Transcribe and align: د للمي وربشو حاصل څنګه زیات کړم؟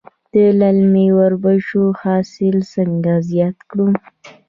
د 0.33 0.35
للمي 0.59 1.07
وربشو 1.17 1.83
حاصل 2.01 2.55
څنګه 2.73 3.13
زیات 3.29 3.57
کړم؟ 3.69 3.93